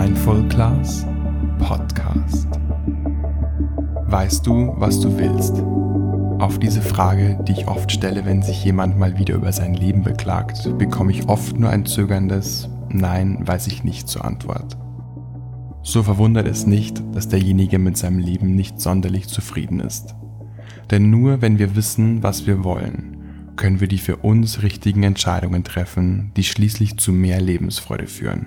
[0.00, 1.04] Mindful Class
[1.58, 2.46] Podcast.
[4.06, 5.54] Weißt du, was du willst?
[6.40, 10.04] Auf diese Frage, die ich oft stelle, wenn sich jemand mal wieder über sein Leben
[10.04, 14.78] beklagt, bekomme ich oft nur ein zögerndes Nein, weiß ich nicht zur Antwort.
[15.82, 20.14] So verwundert es nicht, dass derjenige mit seinem Leben nicht sonderlich zufrieden ist.
[20.92, 23.16] Denn nur wenn wir wissen, was wir wollen,
[23.56, 28.46] können wir die für uns richtigen Entscheidungen treffen, die schließlich zu mehr Lebensfreude führen.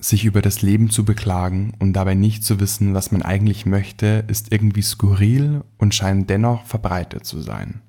[0.00, 4.24] Sich über das Leben zu beklagen und dabei nicht zu wissen, was man eigentlich möchte,
[4.28, 7.82] ist irgendwie skurril und scheint dennoch verbreitet zu sein.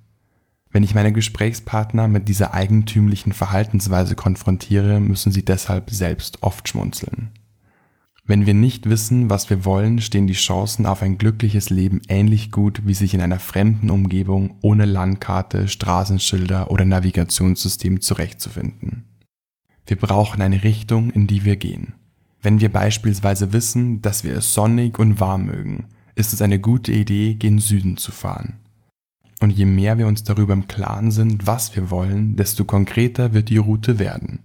[0.72, 7.32] Wenn ich meine Gesprächspartner mit dieser eigentümlichen Verhaltensweise konfrontiere, müssen sie deshalb selbst oft schmunzeln.
[8.26, 12.52] Wenn wir nicht wissen, was wir wollen, stehen die Chancen auf ein glückliches Leben ähnlich
[12.52, 19.06] gut, wie sich in einer fremden Umgebung ohne Landkarte, Straßenschilder oder Navigationssystem zurechtzufinden.
[19.86, 21.96] Wir brauchen eine Richtung, in die wir gehen.
[22.42, 26.92] Wenn wir beispielsweise wissen, dass wir es sonnig und warm mögen, ist es eine gute
[26.92, 28.60] Idee, gen Süden zu fahren.
[29.40, 33.50] Und je mehr wir uns darüber im Klaren sind, was wir wollen, desto konkreter wird
[33.50, 34.40] die Route werden.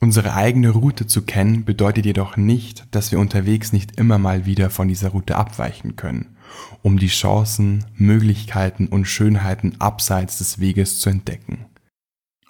[0.00, 4.68] Unsere eigene Route zu kennen bedeutet jedoch nicht, dass wir unterwegs nicht immer mal wieder
[4.68, 6.36] von dieser Route abweichen können,
[6.82, 11.66] um die Chancen, Möglichkeiten und Schönheiten abseits des Weges zu entdecken.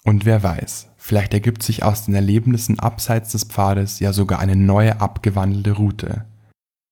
[0.05, 4.57] Und wer weiß, vielleicht ergibt sich aus den Erlebnissen abseits des Pfades ja sogar eine
[4.57, 6.25] neue abgewandelte Route.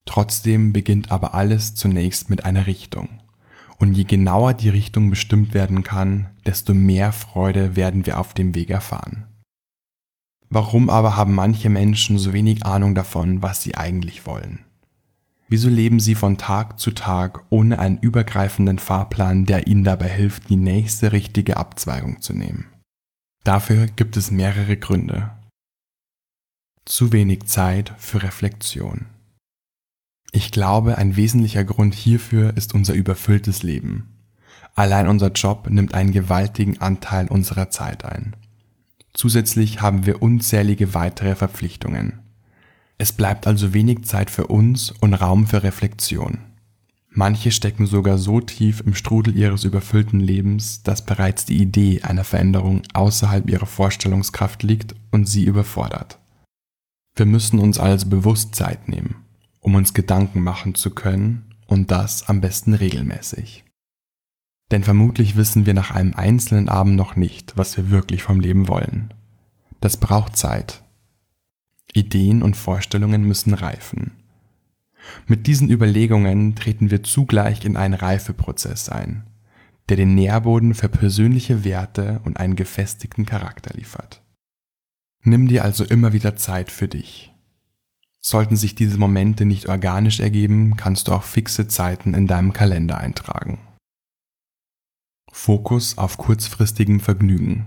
[0.06, 3.08] Trotzdem beginnt aber alles zunächst mit einer Richtung.
[3.78, 8.54] Und je genauer die Richtung bestimmt werden kann, desto mehr Freude werden wir auf dem
[8.54, 9.26] Weg erfahren.
[10.48, 14.64] Warum aber haben manche Menschen so wenig Ahnung davon, was sie eigentlich wollen?
[15.48, 20.48] Wieso leben sie von Tag zu Tag ohne einen übergreifenden Fahrplan, der ihnen dabei hilft,
[20.48, 22.66] die nächste richtige Abzweigung zu nehmen?
[23.44, 25.30] Dafür gibt es mehrere Gründe.
[26.84, 29.06] Zu wenig Zeit für Reflexion.
[30.32, 34.16] Ich glaube, ein wesentlicher Grund hierfür ist unser überfülltes Leben.
[34.74, 38.36] Allein unser Job nimmt einen gewaltigen Anteil unserer Zeit ein.
[39.14, 42.20] Zusätzlich haben wir unzählige weitere Verpflichtungen.
[42.98, 46.38] Es bleibt also wenig Zeit für uns und Raum für Reflexion.
[47.12, 52.22] Manche stecken sogar so tief im Strudel ihres überfüllten Lebens, dass bereits die Idee einer
[52.22, 56.20] Veränderung außerhalb ihrer Vorstellungskraft liegt und sie überfordert.
[57.16, 59.16] Wir müssen uns also bewusst Zeit nehmen,
[59.58, 63.64] um uns Gedanken machen zu können und das am besten regelmäßig.
[64.70, 68.68] Denn vermutlich wissen wir nach einem einzelnen Abend noch nicht, was wir wirklich vom Leben
[68.68, 69.12] wollen.
[69.80, 70.84] Das braucht Zeit.
[71.92, 74.12] Ideen und Vorstellungen müssen reifen.
[75.30, 79.22] Mit diesen Überlegungen treten wir zugleich in einen Reifeprozess ein,
[79.88, 84.22] der den Nährboden für persönliche Werte und einen gefestigten Charakter liefert.
[85.22, 87.32] Nimm dir also immer wieder Zeit für dich.
[88.20, 92.98] Sollten sich diese Momente nicht organisch ergeben, kannst du auch fixe Zeiten in deinem Kalender
[92.98, 93.60] eintragen.
[95.30, 97.66] Fokus auf kurzfristigem Vergnügen.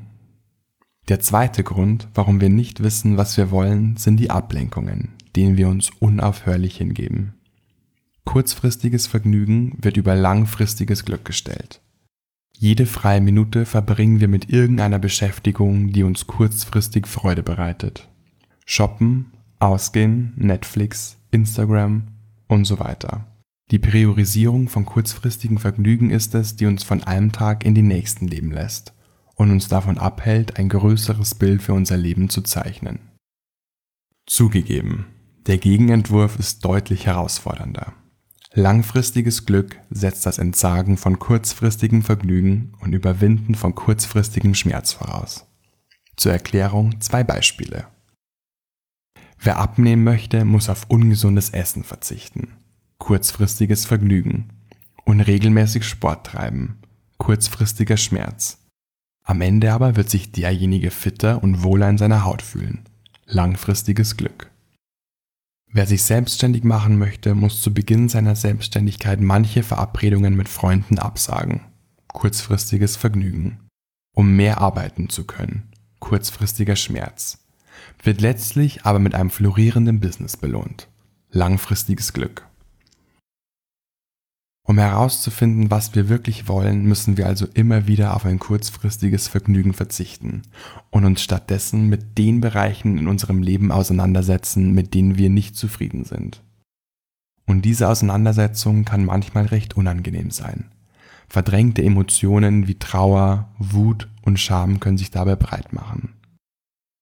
[1.08, 5.70] Der zweite Grund, warum wir nicht wissen, was wir wollen, sind die Ablenkungen, denen wir
[5.70, 7.36] uns unaufhörlich hingeben.
[8.26, 11.82] Kurzfristiges Vergnügen wird über langfristiges Glück gestellt.
[12.58, 18.10] Jede freie Minute verbringen wir mit irgendeiner Beschäftigung, die uns kurzfristig Freude bereitet.
[18.66, 22.08] Shoppen, Ausgehen, Netflix, Instagram
[22.48, 23.28] und so weiter.
[23.72, 28.28] Die Priorisierung von kurzfristigen Vergnügen ist es, die uns von einem Tag in den nächsten
[28.28, 28.94] leben lässt
[29.36, 33.00] und uns davon abhält, ein größeres Bild für unser Leben zu zeichnen.
[34.26, 35.08] Zugegeben,
[35.48, 37.94] der Gegenentwurf ist deutlich herausfordernder.
[38.56, 45.48] Langfristiges Glück setzt das Entsagen von kurzfristigem Vergnügen und Überwinden von kurzfristigem Schmerz voraus.
[46.18, 47.88] Zur Erklärung zwei Beispiele.
[49.40, 52.50] Wer abnehmen möchte, muss auf ungesundes Essen verzichten.
[53.00, 54.50] Kurzfristiges Vergnügen.
[55.04, 56.78] Und regelmäßig Sport treiben.
[57.18, 58.60] Kurzfristiger Schmerz.
[59.24, 62.84] Am Ende aber wird sich derjenige fitter und wohler in seiner Haut fühlen.
[63.26, 64.53] Langfristiges Glück.
[65.76, 71.62] Wer sich selbstständig machen möchte, muss zu Beginn seiner Selbstständigkeit manche Verabredungen mit Freunden absagen.
[72.10, 73.58] Kurzfristiges Vergnügen.
[74.14, 75.72] Um mehr arbeiten zu können.
[75.98, 77.40] Kurzfristiger Schmerz.
[78.04, 80.90] Wird letztlich aber mit einem florierenden Business belohnt.
[81.32, 82.48] Langfristiges Glück.
[84.66, 89.74] Um herauszufinden, was wir wirklich wollen, müssen wir also immer wieder auf ein kurzfristiges Vergnügen
[89.74, 90.44] verzichten
[90.90, 96.06] und uns stattdessen mit den Bereichen in unserem Leben auseinandersetzen, mit denen wir nicht zufrieden
[96.06, 96.42] sind.
[97.46, 100.72] Und diese Auseinandersetzung kann manchmal recht unangenehm sein.
[101.28, 106.14] Verdrängte Emotionen wie Trauer, Wut und Scham können sich dabei breit machen.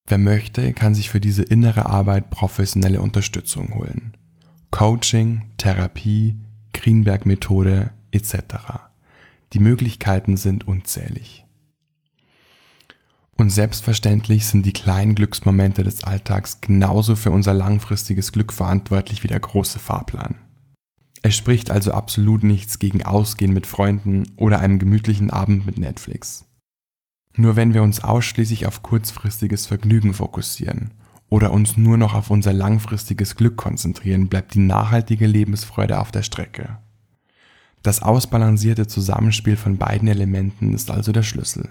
[0.08, 4.18] Wer möchte, kann sich für diese innere Arbeit professionelle Unterstützung holen.
[4.72, 6.38] Coaching, Therapie,
[6.74, 8.36] Greenberg-Methode etc.
[9.54, 11.46] Die Möglichkeiten sind unzählig.
[13.38, 19.28] Und selbstverständlich sind die kleinen Glücksmomente des Alltags genauso für unser langfristiges Glück verantwortlich wie
[19.28, 20.36] der große Fahrplan.
[21.24, 26.46] Es spricht also absolut nichts gegen Ausgehen mit Freunden oder einem gemütlichen Abend mit Netflix.
[27.36, 30.92] Nur wenn wir uns ausschließlich auf kurzfristiges Vergnügen fokussieren
[31.32, 36.24] oder uns nur noch auf unser langfristiges Glück konzentrieren, bleibt die nachhaltige Lebensfreude auf der
[36.24, 36.78] Strecke.
[37.82, 41.70] Das ausbalancierte Zusammenspiel von beiden Elementen ist also der Schlüssel.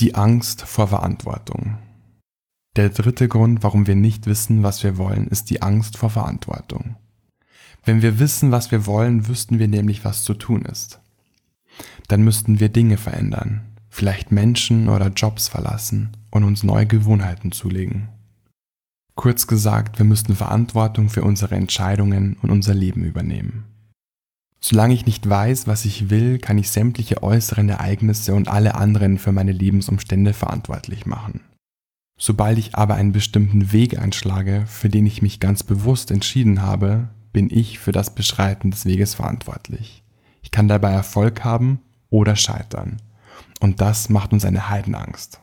[0.00, 1.76] Die Angst vor Verantwortung.
[2.76, 6.96] Der dritte Grund, warum wir nicht wissen, was wir wollen, ist die Angst vor Verantwortung.
[7.84, 10.98] Wenn wir wissen, was wir wollen, wüssten wir nämlich, was zu tun ist.
[12.08, 18.08] Dann müssten wir Dinge verändern, vielleicht Menschen oder Jobs verlassen und uns neue Gewohnheiten zulegen.
[19.14, 23.66] Kurz gesagt, wir müssten Verantwortung für unsere Entscheidungen und unser Leben übernehmen.
[24.60, 29.18] Solange ich nicht weiß, was ich will, kann ich sämtliche äußeren Ereignisse und alle anderen
[29.18, 31.42] für meine Lebensumstände verantwortlich machen.
[32.18, 37.10] Sobald ich aber einen bestimmten Weg einschlage, für den ich mich ganz bewusst entschieden habe,
[37.32, 40.02] bin ich für das Beschreiten des Weges verantwortlich.
[40.42, 41.80] Ich kann dabei Erfolg haben
[42.10, 42.96] oder scheitern.
[43.64, 45.40] Und das macht uns eine Heidenangst.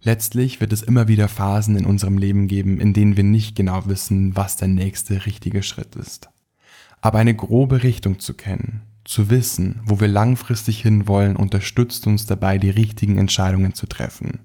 [0.00, 3.84] Letztlich wird es immer wieder Phasen in unserem Leben geben, in denen wir nicht genau
[3.84, 6.30] wissen, was der nächste richtige Schritt ist.
[7.02, 12.56] Aber eine grobe Richtung zu kennen, zu wissen, wo wir langfristig hinwollen, unterstützt uns dabei,
[12.56, 14.40] die richtigen Entscheidungen zu treffen.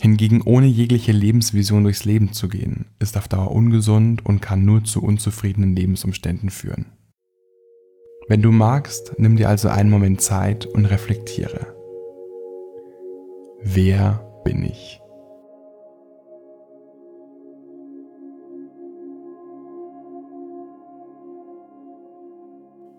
[0.00, 4.82] Hingegen ohne jegliche Lebensvision durchs Leben zu gehen, ist auf Dauer ungesund und kann nur
[4.84, 6.86] zu unzufriedenen Lebensumständen führen.
[8.28, 11.74] Wenn du magst, nimm dir also einen Moment Zeit und reflektiere.
[13.60, 15.00] Wer bin ich?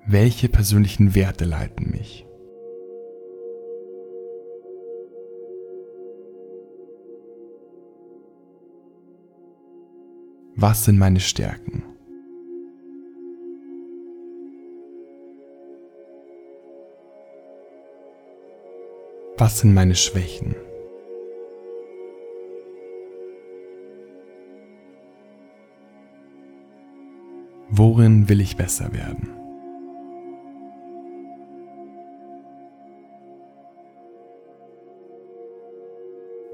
[0.06, 2.28] Welche persönlichen Werte leiten mich?
[10.56, 11.93] Was sind meine Stärken?
[19.44, 20.56] Was sind meine Schwächen?
[27.70, 29.28] Worin will ich besser werden?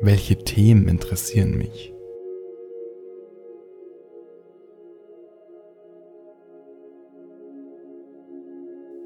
[0.01, 1.93] Welche Themen interessieren mich?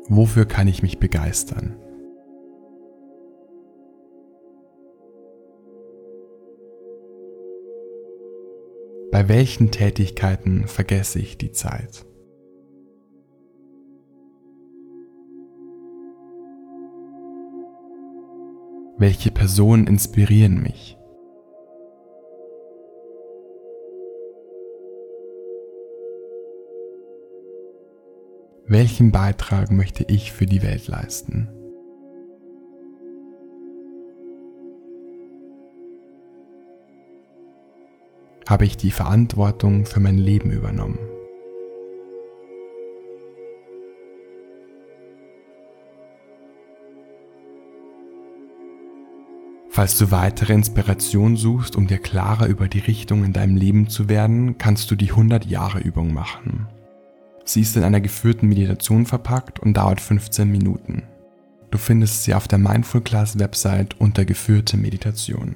[0.07, 1.75] Wofür kann ich mich begeistern?
[9.13, 12.03] Bei welchen Tätigkeiten vergesse ich die Zeit?
[18.97, 20.97] Welche Personen inspirieren mich?
[28.65, 31.62] Welchen Beitrag möchte ich für die Welt leisten?
[38.47, 40.99] Habe ich die Verantwortung für mein Leben übernommen?
[49.69, 54.07] Falls du weitere Inspiration suchst, um dir klarer über die Richtung in deinem Leben zu
[54.07, 56.67] werden, kannst du die 100 Jahre Übung machen.
[57.43, 61.03] Sie ist in einer geführten Meditation verpackt und dauert 15 Minuten.
[61.71, 65.55] Du findest sie auf der Mindful Class Website unter geführte Meditation.